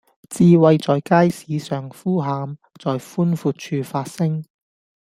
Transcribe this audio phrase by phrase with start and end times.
[0.29, 4.43] 智慧在街市上呼喊，在寬闊處發聲